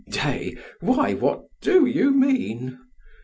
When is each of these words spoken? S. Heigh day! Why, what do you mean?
S. 0.07 0.15
Heigh 0.15 0.39
day! 0.49 0.57
Why, 0.79 1.13
what 1.13 1.43
do 1.61 1.85
you 1.85 2.09
mean? 2.09 2.79